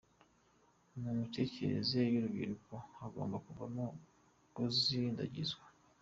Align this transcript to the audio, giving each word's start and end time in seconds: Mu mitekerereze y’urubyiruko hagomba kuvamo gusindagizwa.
Mu 1.01 1.11
mitekerereze 1.19 1.99
y’urubyiruko 2.13 2.73
hagomba 2.99 3.35
kuvamo 3.45 3.85
gusindagizwa. 4.55 5.65